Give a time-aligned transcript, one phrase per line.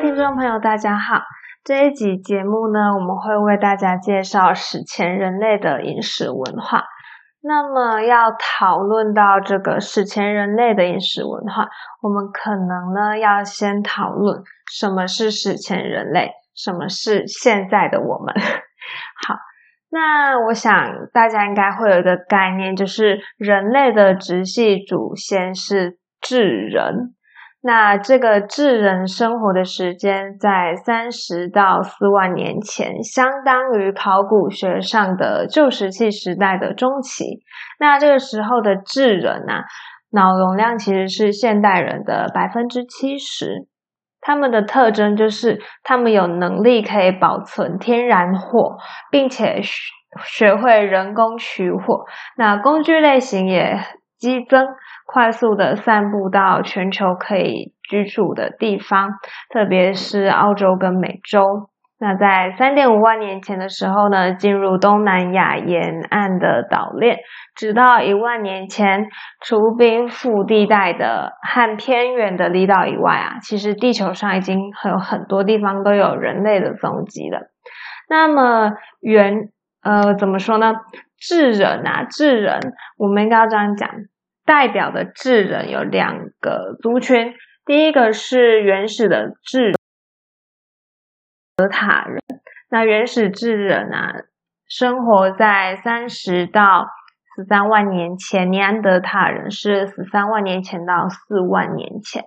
[0.00, 1.20] 听众朋友，大家好。
[1.62, 6.84] 这一集节目呢，我们会为大家介绍史前人类的饮食文化。
[7.42, 11.68] 那么，要讨论到这个史前人类的饮食文化，
[12.00, 18.34] 我们可能呢要先讨论什么是史前人类，什么是现在的我们。
[19.28, 19.36] 好，
[19.90, 20.72] 那我想
[21.12, 27.14] 大家应该会有一个概念，就是人类的直系祖先是智人。
[27.62, 37.24] 那这个智人生活的时间在三十到四万年前，相当于考古学上的旧石器时代的中期。
[37.78, 39.64] 那这个时候的智人啊，
[40.12, 43.66] 脑容量其实是现代人的百分之七十。
[44.22, 48.78] 他们的特征就是他们有能力可以保存天然火，
[49.10, 49.60] 并且
[50.24, 52.04] 学会人工取火。
[52.38, 53.78] 那工具类型也。
[54.20, 54.66] 激增，
[55.12, 59.10] 快速的散布到全球可以居住的地方，
[59.52, 61.68] 特别是澳洲跟美洲。
[61.98, 67.18] 那在三点五万年前的时候呢，进入东南亚沿岸的岛链，
[67.56, 69.08] 直到一万年前，
[69.40, 77.50] 除冰腹地带的和偏远的离岛以外啊，其实地球上已经有很多地方都有人类的踪迹了。
[78.08, 79.48] 那么原
[79.82, 80.72] 呃怎么说呢？
[81.18, 82.60] 智人啊，智人，
[82.96, 83.90] 我们应该要这样讲。
[84.50, 87.34] 代表的智人有两个族群，
[87.64, 89.74] 第一个是原始的智
[91.56, 92.20] 德塔人。
[92.68, 94.12] 那原始智人啊，
[94.66, 96.88] 生活在三十到
[97.36, 102.24] 十三万年前；尼安德塔人是十三万年前到四万年前。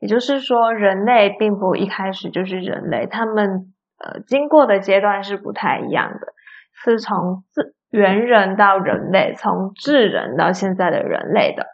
[0.00, 6.32] 也就是说，人类并不一开始就是人类，他们呃经过的阶段是不太一样的，
[6.72, 11.64] 是从自猿人到人类，从智人到现在的人类的。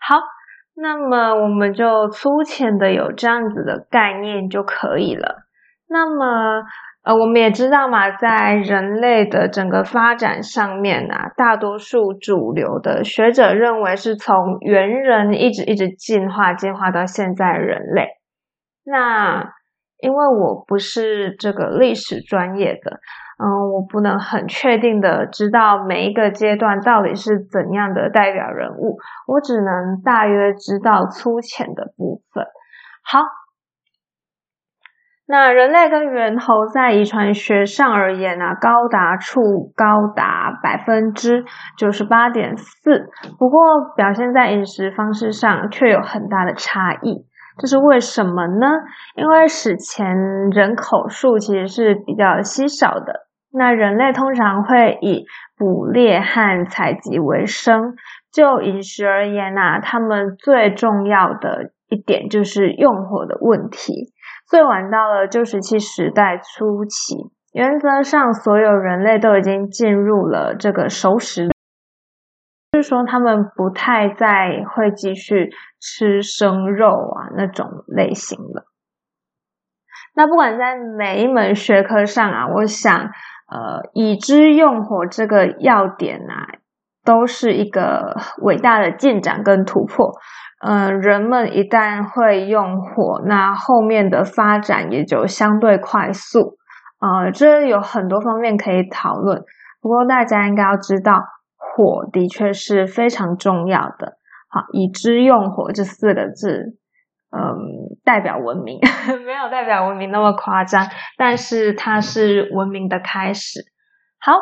[0.00, 0.16] 好，
[0.74, 5.44] 那么我们就粗浅的有这样子的概念就可以了。
[5.88, 6.64] 那么，
[7.04, 18.08] 呃，我们也知道嘛，在人类的整个发展上面啊，大多数主流的学者认为是从猿人一直一直进化，进化到现在人类。
[18.84, 19.52] 那
[20.00, 22.98] 因为我不是这个历史专业的。
[23.40, 32.44] 嗯，我不能很确定的知道每一个阶段到底是怎样的代表人物，我只能大约知道粗浅的部分。
[33.04, 33.20] 好，
[35.28, 41.44] 那人类跟猿猴在遗传学上而言呢，高达处高达百分之
[41.76, 43.60] 九十八点四，不过
[43.94, 47.24] 表现在饮食方式上却有很大的差异。
[47.56, 48.66] 这是为什么呢？
[49.14, 50.16] 因为史前
[50.50, 53.27] 人口数其实是比较稀少的。
[53.50, 55.24] 那人类通常会以
[55.56, 57.94] 捕猎和采集为生。
[58.30, 64.12] 就饮食而言呐，他们最重要的一点就是用火的问题。
[64.46, 67.16] 最晚到了旧石器时代初期，
[67.54, 71.48] 原则上所有人类都已经进入了这个熟食，
[72.72, 78.66] 就是说他们不太再会继续吃生肉啊那种类型了。
[80.14, 83.10] 那不管在每一门学科上啊，我想。
[83.50, 86.46] 呃，已知用火这个要点啊，
[87.04, 90.12] 都是一个伟大的进展跟突破。
[90.60, 96.56] 嗯，人们一旦会用火，那后面的发展也就相对快速。
[97.00, 99.42] 呃，这有很多方面可以讨论。
[99.80, 101.14] 不过大家应该要知道，
[101.56, 104.18] 火的确是非常重要的。
[104.50, 106.76] 好，已知用火这四个字。
[107.30, 108.80] 嗯，代表文明
[109.26, 110.86] 没有代表文明那么夸张，
[111.18, 113.60] 但是它是文明的开始。
[114.18, 114.32] 好，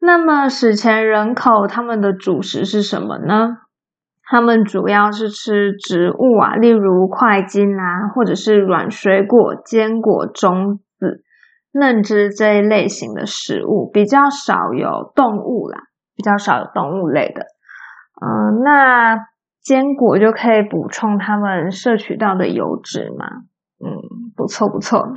[0.00, 3.58] 那么史前人口他们的主食是什么呢？
[4.28, 11.22] 他们主要是吃植物啊，例如块茎啊，或者是软水果、坚果、种子、
[11.70, 15.78] 嫩枝这一类型的食物，比较少有动物啦，
[16.16, 17.42] 比较少有动物类的。
[18.20, 19.35] 嗯，那。
[19.66, 23.26] 坚果就可以补充他们摄取到的油脂嘛？
[23.84, 25.12] 嗯，不错不错。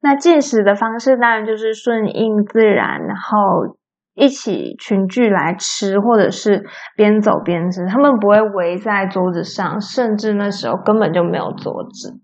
[0.00, 3.76] 那进食的方式当然就是顺应自然，然后
[4.14, 6.62] 一起群聚来吃，或者是
[6.94, 7.86] 边走边吃。
[7.88, 12.20] 他们不会围在桌子上，甚至那时候根本就没有桌子。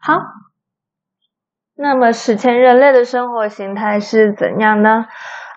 [0.00, 0.14] 好，
[1.76, 5.04] 那么史前人类的生活形态是怎样呢？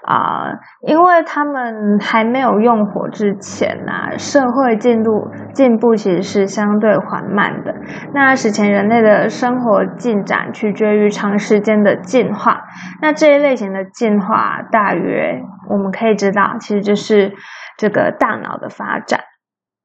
[0.04, 0.52] 啊，
[0.82, 5.12] 因为他们还没有用火之前呐，社会进度
[5.54, 7.74] 进步其实是相对缓慢的。
[8.14, 12.64] 那史前人类的生活进展取决于长时间的进化。
[13.02, 17.32] 那这一类型的进化，大约我们可以知道，其实就是
[17.78, 19.22] 这个大脑的发展，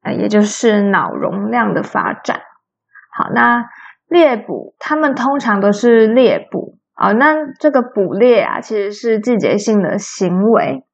[0.03, 2.41] 啊，也就是脑容量的发展。
[3.17, 3.67] 好，那
[4.09, 7.13] 猎捕，他们通常都是猎捕啊。
[7.13, 10.85] 那这个捕猎啊，其实是季节性的行为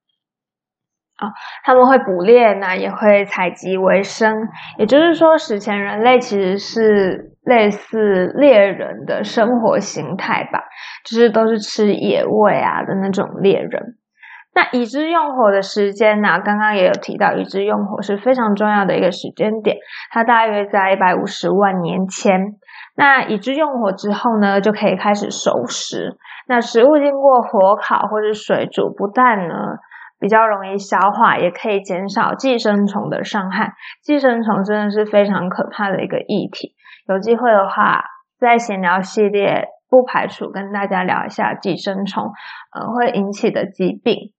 [1.16, 1.32] 啊。
[1.64, 4.32] 他们会捕猎，那也会采集为生。
[4.78, 10.60] 也就是说，史前人类其实是类似猎人的生活形态吧，
[11.04, 13.96] 就是都是吃野味啊的那种猎人。
[14.56, 16.38] 那已知用火的时间呢？
[16.44, 19.76] 刚刚也有提到，已知用火是非常重要的一个时间点，
[20.12, 22.40] 它大约在一百五十万年前。
[22.96, 26.16] 那已知用火之后呢，就可以开始熟食。
[26.46, 29.54] 那食物经过火烤或者水煮，不但呢
[30.20, 33.72] 比较容易消化，也可以减少寄生虫的伤害。
[34.02, 36.74] 寄生虫真的是非常可怕的一个议题。
[37.08, 38.04] 有机会的话，
[38.38, 42.30] 在闲聊系列不排除跟大家聊一下寄生虫
[42.72, 44.32] 呃会引起的疾病。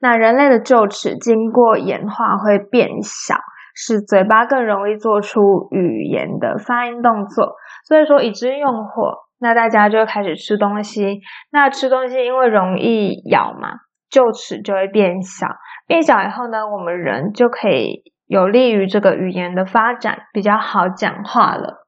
[0.00, 3.36] 那人类的臼齿经过演化会变小，
[3.82, 7.54] 使嘴巴更容易做出语言的发音动作。
[7.86, 11.22] 所以说，已知用火，那大家就开始吃东西。
[11.50, 13.70] 那吃东西因为容易咬嘛，
[14.10, 15.46] 臼齿就会变小。
[15.86, 21.86] 变小以后呢，我们人就可以有利于这个语言的发展，比较好讲话了。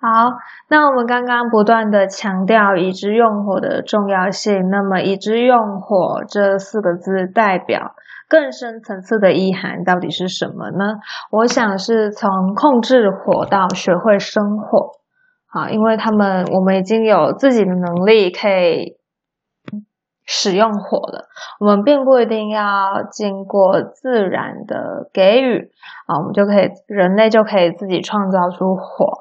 [0.00, 0.32] 好，
[0.68, 7.94] 那我们刚刚不断的强调已知用火的重要性，那么已知用火这四个字代表
[8.32, 10.94] 更深层次的意涵到底是什么呢？
[11.30, 14.92] 我想是从控制火到学会生火，
[15.46, 18.96] 好，因为他们我们已经有自己的能力可以
[20.24, 21.26] 使用火了，
[21.60, 25.70] 我们并不一定要经过自然的给予
[26.06, 29.12] 啊，我们就可以人类就可以自己创造出火。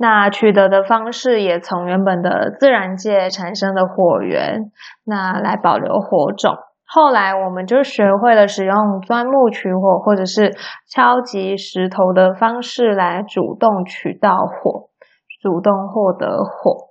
[0.00, 4.72] 那取得的方式也从原本的自然界产生的火源，
[5.04, 6.56] 那来保留火种。
[6.90, 8.74] 后来我们就学会了使用
[9.06, 10.54] 钻木取火，或者是
[10.88, 14.88] 敲击石头的方式来主动取到火，
[15.42, 16.88] 主动获得火。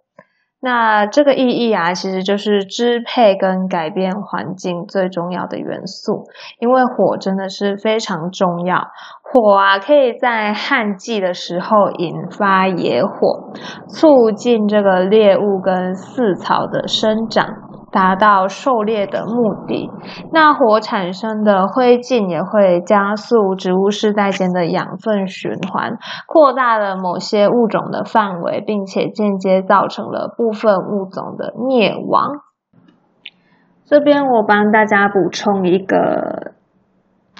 [0.59, 6.25] 那这个意义啊，其实就是支配跟改变环境最重要的元素，
[6.59, 8.87] 因为火真的是非常重要。
[9.21, 13.51] 火啊，可以在旱季的时候引发野火，
[13.87, 17.66] 促进这个猎物跟饲草的生长。
[17.97, 19.89] 达到狩猎的目的，
[20.31, 25.97] 那火产生的灰烬也会加速植物世代间的养分循环，
[26.27, 32.41] 扩大了某些物种的范围，并且间接造成了部分物种的灭亡。
[33.83, 36.56] 这边我帮大家补充一个。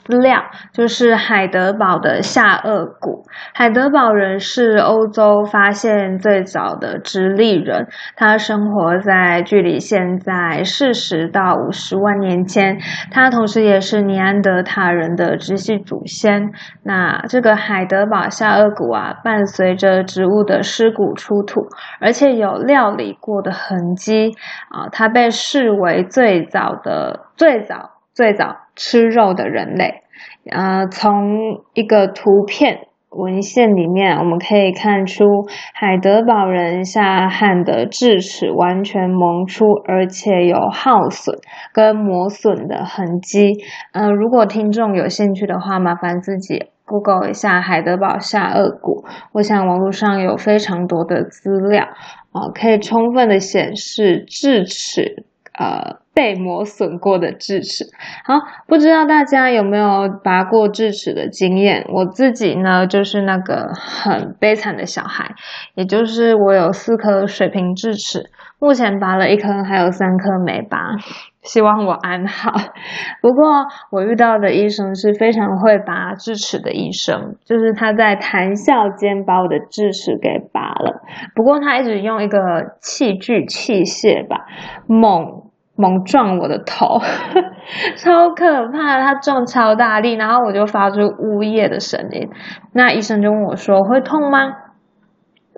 [0.07, 3.23] 资料就是海德堡的下颚骨。
[3.53, 12.77] 海德堡人是欧洲发现最早的直立人，他生活在距离现在四十到五十万年前。
[13.11, 16.51] 他同时也是尼安德塔人的直系祖先。
[16.83, 21.67] 那这个海德堡下颚骨啊，伴随着植物的尸骨出土，
[21.99, 24.31] 而且有料理过的痕迹
[24.69, 28.57] 啊，它被视为最早的、最早、最早。
[28.79, 30.03] 吃肉的人类，
[30.51, 35.25] 呃，从一个图片文献里面，我们可以看出
[35.73, 41.39] 海德堡人下汉的智齿完全萌出，而且有耗损
[41.73, 43.53] 跟磨损的痕迹。
[43.93, 51.83] 呃，如果听众有兴趣的话，麻烦自己 Google 一下海德堡下颚骨，我想网络上有非常多的资料
[52.31, 55.25] 啊，可以充分的显示智齿。
[55.57, 57.83] 呃，被磨损过的智齿，
[58.25, 58.35] 好，
[58.67, 61.83] 不知道大家有没有拔过智齿的经验？
[61.89, 65.33] 我自己呢，就是那个很悲惨的小孩，
[65.73, 70.95] 也就是我有四颗水平智齿，目前拔了一颗，还有三颗没拔，
[71.41, 72.51] 希望我安好。
[73.21, 81.01] 不过我遇到的医生是非常会拔智齿的医生，就是他在谈笑间把我的智齿给拔了。
[81.33, 84.45] 不过他一直用一个器具器械吧，
[84.85, 85.46] 猛。
[85.77, 86.99] 猛撞我的头，
[87.95, 88.99] 超可怕！
[89.01, 92.29] 他撞超大力，然后我就发出呜咽的声音。
[92.73, 94.39] 那医生就问我说：“会痛吗？”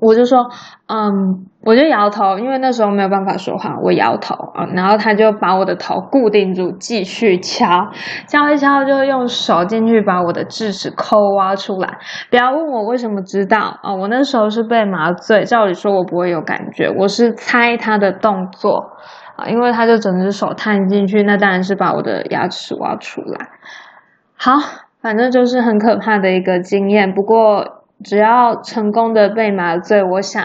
[0.01, 0.49] 我就说
[0.87, 4.63] ：“嗯。”我就摇头，因为那时候没有办法说话，我摇头啊。
[4.73, 7.67] 然后他就把我的头固定住，继续敲，
[8.29, 11.97] 敲一敲就用手进去把我的智齿抠挖出来。
[12.31, 18.91] 不要问我为什么知道啊，我那时候是被麻醉，照理说我不会有感觉，我是猜他的动作。
[19.47, 23.49] 因为他就整只手探进去，那当然是把我的牙齿挖出来。
[24.35, 24.53] 好，
[25.01, 27.13] 反正就是很可怕的一个经验。
[27.13, 30.41] 不过只要成功的被麻醉，我想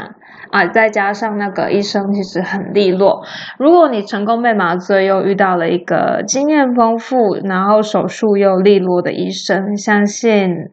[0.50, 3.24] 啊，再加上那个医生其实很利落。
[3.58, 10.70] 如果你成功被麻醉，又遇到了一个经验丰富，然后手术又利落的医生，相信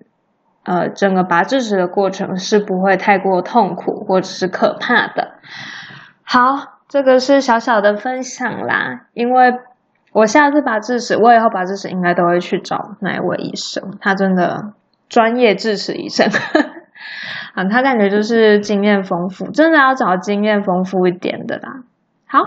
[0.64, 5.36] 呃，整个拔智齿的过程是不会太过痛苦或者是可怕的。
[6.24, 9.54] 好，这个是小小的分享啦，因为
[10.12, 14.74] 我下次拔智齿，我以后拔智齿应该都会去找那一位医生，他真的
[15.08, 16.28] 专业智齿医生，
[17.56, 21.84] 啊，他感觉就是经验丰富，真的要找经验丰富一点的啦。
[22.28, 22.40] 好，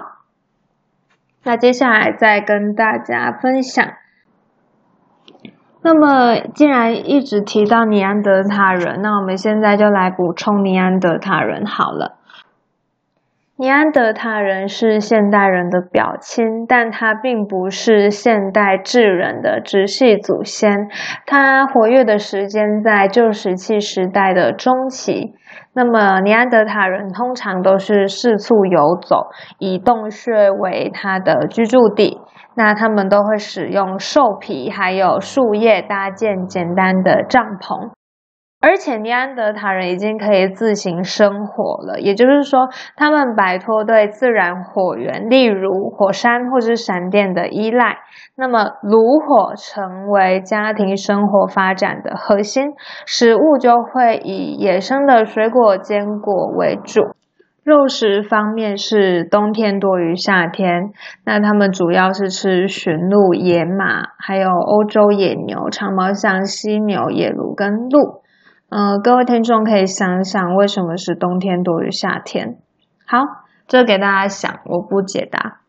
[1.45, 3.83] 那接下来再跟大家分享。
[5.81, 12.19] 那么，既然一直提到尼安德塔人，那我们现在就来补充尼安德塔人好了。
[13.56, 20.88] 尼安德塔人是现代人的表亲，但他并不是现代智人的直系祖先。
[21.25, 25.34] 他活跃的时间在旧石器时代的中期。
[25.73, 29.28] 那么，尼安德塔人通常都是四处游走，
[29.61, 32.18] 以洞穴为他的居住地。
[32.56, 37.90] 那他们都会使用兽皮还有树叶搭建简单的帐篷。
[38.64, 47.99] 而且尼安德塔人已经可以自行生火了，也就是说，他们摆脱对自然火源，例如火山或是闪电的依赖，
[48.35, 52.73] 那么炉火成为家庭生活发展的核心，
[53.04, 57.02] 食物就会以野生的水果、坚果为主。
[57.64, 60.92] 肉食方面是冬天多于夏天，
[61.26, 68.24] 那他们主要是吃驯鹿、野马，还有欧洲野牛、长毛象、犀牛、野鹿跟鹿。
[68.71, 72.56] 呃，各位听众可以想想，为什么是冬天多于夏天？
[73.06, 73.18] 好，
[73.68, 75.61] 这给大家想，我不解答。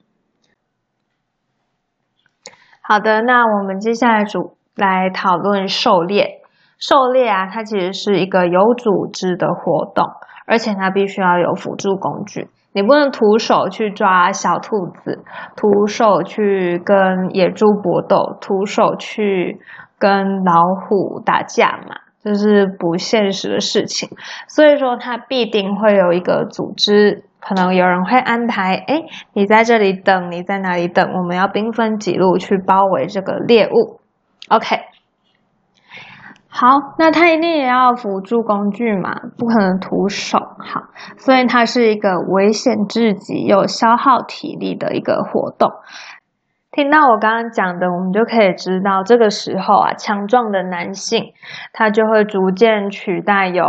[2.82, 6.42] 好的，那我们接下来主来讨论狩猎。
[6.78, 10.06] 狩猎啊，它其实是一个有组织的活动，
[10.48, 12.50] 而且它必须要有辅助工具。
[12.74, 15.24] 你不能徒手去抓小兔子，
[15.56, 19.60] 徒手去跟野猪搏斗，徒手去
[19.98, 22.05] 跟老虎打架嘛。
[22.26, 24.10] 这是不现实的事情，
[24.48, 29.04] 所以说它必定会有一个组织，可能有人会安排，哎，
[29.34, 34.02] 你在这里等，你在哪里等，我们要兵分几路去包围这个猎物。
[34.50, 34.76] OK，
[36.48, 40.86] 好，那它一定也要辅助工具嘛，不可能徒手，好，
[41.18, 45.70] 所以它是一个危险至极又消耗体力的一个活动。
[46.76, 51.32] 听到我刚刚讲的，我们就可以知道，这个时候啊，强壮的男性
[51.72, 53.66] 他就会逐渐取代有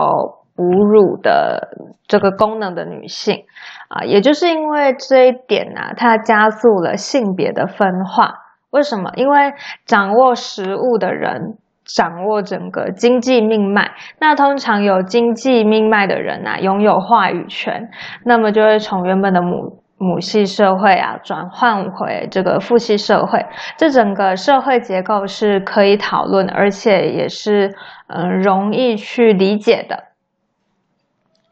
[0.57, 1.69] 哺乳的
[2.09, 3.45] 这个功能的女性
[3.87, 8.35] 啊，也就是因为这一点呢，它加速了性别的分化。
[8.71, 9.13] 为什么？
[9.15, 9.53] 因为
[9.85, 17.89] 掌握食物的人掌握整个经济命脉，那通常有经济命脉的人啊，拥有话语权，
[18.25, 19.79] 那么就会从原本的母。
[19.99, 23.47] 母系社会啊，转换回这个父系社会，
[23.79, 27.75] 这整个社会结构是可以讨论，而且也是
[28.09, 30.05] 嗯容易去理解的。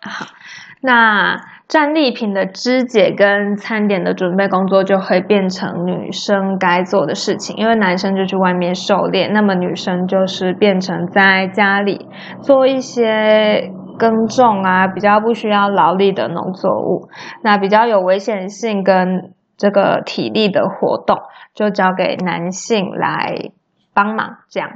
[0.03, 0.27] 好，
[0.83, 12.07] 那战利品的肢解跟餐点的准备工作就会变成女生该做的事情，因为男生就去外面狩猎，那么女生就是变成在家里
[12.43, 13.73] 做一些。
[13.99, 17.09] 耕种啊，比较不需要劳力的农作物，
[17.43, 21.19] 那比较有危险性跟这个体力的活动，
[21.55, 23.51] 就交给男性来
[23.93, 24.39] 帮忙。
[24.49, 24.71] 这样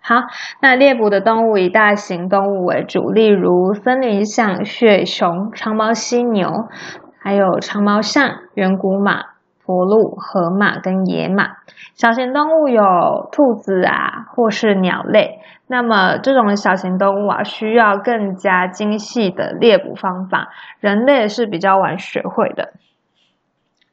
[0.00, 0.16] 好，
[0.60, 6.48] 那猎捕的动物以大型动物为主，例如森林象、血熊、长毛犀牛，
[7.20, 9.22] 还有长毛象、远古马、
[9.64, 11.56] 驼鹿、河马跟野马。
[11.94, 15.38] 小型动物有兔子啊，或是鸟类。
[15.66, 20.48] 那么这种小型动物啊，需要更加精细的猎捕方法，
[20.80, 22.72] 人类是比较晚学会的。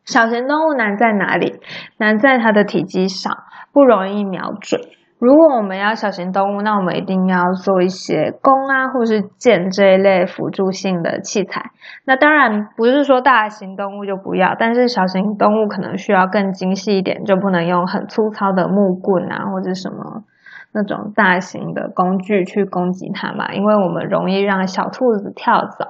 [0.05, 1.59] 小型动物难在哪里？
[1.97, 4.81] 难在它的体积少，不容易瞄准。
[5.19, 11.71] 如果我们要小型动物，那我们一定要做一些弓啊，或是箭这一类辅助性的器材。
[12.05, 20.23] 那当然不是说大型动物就不要，但是小型动物可能需要更精细一点，就不能用很粗糙的木棍啊，或者什么。
[20.71, 25.87] 那种大型的工具去攻击它嘛，因为我们容易让小兔子跳走，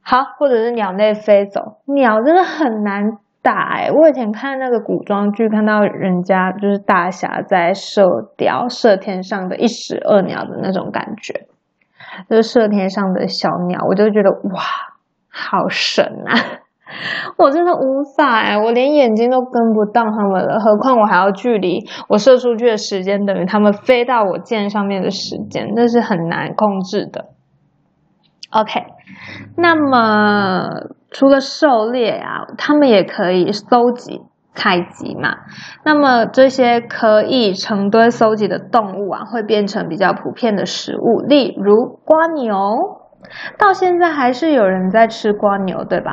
[0.00, 1.76] 好，或者是鸟类飞走。
[1.84, 3.90] 鸟真的很难大哎！
[3.90, 8.04] 我以前看那个古装剧，看到人家就是大侠在射
[8.36, 11.46] 雕，射天上的一石二鸟的那种感觉，
[12.28, 14.60] 就是射天上的小鸟，我就觉得哇，
[15.30, 16.36] 好神啊！
[17.38, 21.78] 我真的无法哎，我连眼睛都跟不到他们了，何况我还要距离
[22.10, 27.26] 我射出去的时间等于他们飞到我箭上面的时间，那是很难控制的。
[28.50, 28.84] OK，
[29.56, 30.68] 那么
[31.10, 34.22] 除了狩猎啊，他们也可以搜集
[34.54, 35.36] 采集嘛。
[35.84, 42.54] 那么这些可以成堆搜集的动物啊，会变成比较普遍的食物，例如瓜牛。
[43.58, 46.12] 到现在还是有人在吃瓜牛，对吧？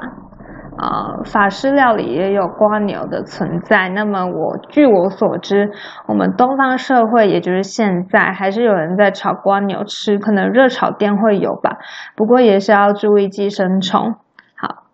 [0.78, 3.88] 啊，法式料理也有瓜牛的存在。
[3.90, 5.72] 那么我据我所知，
[6.08, 11.78] 我们东方社会，也就是现在，还是有人在炒瓜牛吃，可能热炒店会有吧。
[12.18, 14.16] 不过也是要注意寄生虫。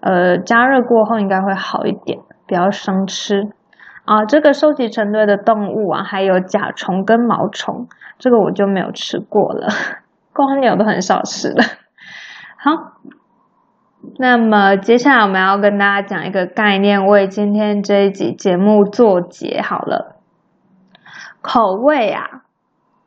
[0.02, 3.50] 呃，加热过后应该会好一点，不要生吃。
[4.06, 9.68] 啊，这个收集成堆的动物啊，还有甲虫跟毛虫，这个我就没有吃过了。
[10.34, 11.64] 瓜牛都很少吃了。
[12.58, 12.98] 好。
[14.18, 20.16] 那么接下来我们要跟大家讲一个概念，为今天这一集节目做结好了。
[21.44, 22.42] 口味啊，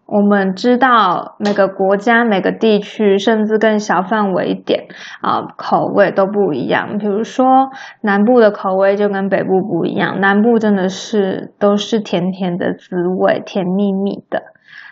[0.06, 4.84] 我们知道每个国家、每个地区，甚至更小范围一点
[5.22, 6.98] 啊，口味都不一样。
[6.98, 7.70] 比如说
[8.02, 14.42] 南部的口味就跟北部不一样，南部真的是都是甜甜的滋味，甜蜜蜜的。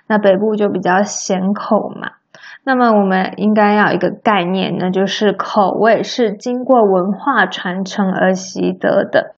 [0.09, 2.12] 那北部就比较咸口嘛。
[2.64, 9.35] 那么我们应该要一个概念，那就是口味是经过文化传承而习得的。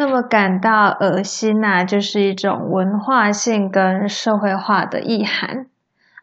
[0.00, 5.66] 那么感到恶心呐，就是一种文化性跟社会化的意涵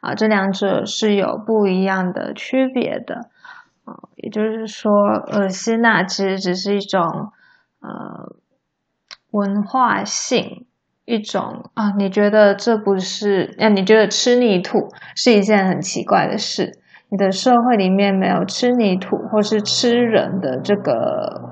[0.02, 3.30] 啊，这两者是有不一样的区别的
[3.86, 4.10] 啊。
[4.16, 4.92] 也就是说，
[5.32, 7.32] 恶心呐，其实只是一种
[7.80, 8.34] 呃
[9.30, 10.66] 文化性。
[11.06, 13.56] 一种啊，你觉得这不是？
[13.60, 16.80] 那你觉得吃泥土是一件很奇怪的事？
[17.10, 21.47] 你的社会里面没有吃泥土或是吃人的这个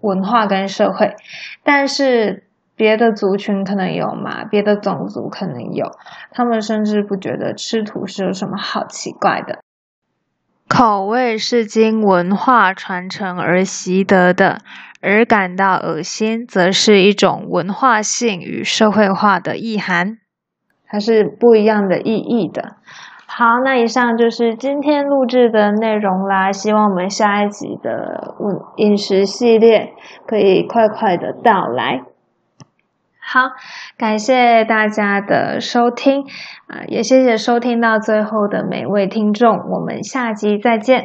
[0.00, 1.14] 文化跟社会，
[1.62, 5.90] 但是别的族群可能有嘛，别的种族可能有，
[6.30, 9.60] 他们甚至不觉得吃土是有什么好奇怪的。
[10.68, 14.58] 口味是经文化传承而习得的。
[15.02, 20.18] 而感到恶心，则是一种文化性与社会化的意涵，
[20.88, 22.76] 它是不一样的意义的。
[23.38, 26.50] 好，那以上就是今天录制的内容啦。
[26.50, 28.34] 希望我们下一集的
[28.76, 29.92] 饮食系列
[30.26, 32.00] 可以快快的到来。
[33.20, 33.50] 好，
[33.98, 36.22] 感谢大家的收听
[36.68, 39.58] 啊，也谢谢收听到最后的每位听众。
[39.70, 41.04] 我们下集再见。